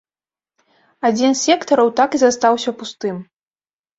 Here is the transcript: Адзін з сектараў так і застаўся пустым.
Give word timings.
Адзін 1.09 1.31
з 1.35 1.41
сектараў 1.49 1.91
так 2.01 2.09
і 2.19 2.21
застаўся 2.23 2.69
пустым. 2.79 3.21